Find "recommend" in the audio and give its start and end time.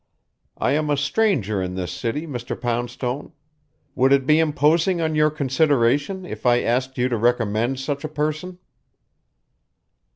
7.17-7.79